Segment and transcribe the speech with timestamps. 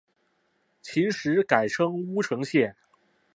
[0.81, 2.75] 秦时改称乌程县。